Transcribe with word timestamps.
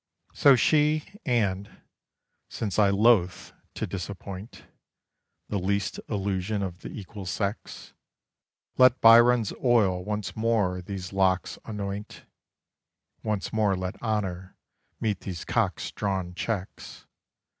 So 0.33 0.55
she; 0.55 1.03
and 1.27 1.79
since 2.49 2.79
I 2.79 2.89
loathe 2.89 3.51
to 3.75 3.85
disappoint 3.85 4.63
The 5.47 5.59
least 5.59 5.99
illusion 6.09 6.63
of 6.63 6.79
the 6.79 6.89
equal 6.89 7.27
sex 7.27 7.93
Let 8.79 8.99
Byron's 8.99 9.53
oil 9.63 10.03
once 10.03 10.35
more 10.35 10.81
these 10.81 11.13
locks 11.13 11.59
anoint, 11.65 12.23
Once 13.21 13.53
more 13.53 13.75
let 13.77 14.01
honour 14.01 14.57
meet 14.99 15.19
these 15.19 15.45
Cox 15.45 15.91
drawn 15.91 16.33
cheques 16.33 17.05